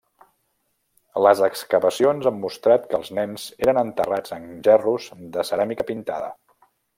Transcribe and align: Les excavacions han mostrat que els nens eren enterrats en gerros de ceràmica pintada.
Les 1.25 1.41
excavacions 1.47 2.29
han 2.31 2.39
mostrat 2.45 2.87
que 2.93 2.99
els 3.01 3.11
nens 3.19 3.45
eren 3.67 3.83
enterrats 3.85 4.35
en 4.39 4.49
gerros 4.69 5.07
de 5.37 5.47
ceràmica 5.51 5.87
pintada. 5.93 6.33